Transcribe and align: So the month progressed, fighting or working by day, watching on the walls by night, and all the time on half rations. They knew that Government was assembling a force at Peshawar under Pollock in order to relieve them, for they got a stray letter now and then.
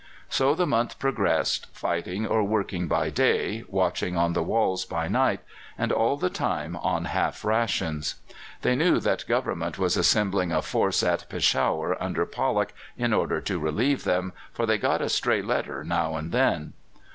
So 0.29 0.55
the 0.55 0.65
month 0.65 0.97
progressed, 0.97 1.67
fighting 1.73 2.25
or 2.25 2.43
working 2.43 2.87
by 2.87 3.11
day, 3.11 3.63
watching 3.67 4.17
on 4.17 4.33
the 4.33 4.41
walls 4.41 4.83
by 4.83 5.07
night, 5.07 5.41
and 5.77 5.91
all 5.91 6.17
the 6.17 6.27
time 6.31 6.75
on 6.75 7.05
half 7.05 7.45
rations. 7.45 8.15
They 8.63 8.75
knew 8.75 8.99
that 8.99 9.27
Government 9.27 9.77
was 9.77 9.95
assembling 9.95 10.51
a 10.51 10.63
force 10.63 11.03
at 11.03 11.29
Peshawar 11.29 12.01
under 12.01 12.25
Pollock 12.25 12.73
in 12.97 13.13
order 13.13 13.39
to 13.41 13.59
relieve 13.59 14.03
them, 14.03 14.33
for 14.51 14.65
they 14.65 14.79
got 14.79 15.03
a 15.03 15.07
stray 15.07 15.43
letter 15.43 15.83
now 15.83 16.15
and 16.15 16.31
then. 16.31 16.73